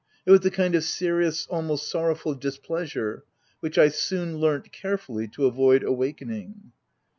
It 0.25 0.31
was 0.31 0.43
a 0.43 0.49
kind 0.49 0.73
of 0.73 0.83
serious, 0.83 1.45
almost 1.45 1.87
sorrowful 1.87 2.33
dis 2.33 2.57
pleasure, 2.57 3.23
which 3.59 3.77
I 3.77 3.89
soon 3.89 4.37
learnt 4.39 4.71
carefully 4.71 5.27
to 5.27 5.45
avoid 5.45 5.83
awakening. 5.83 6.71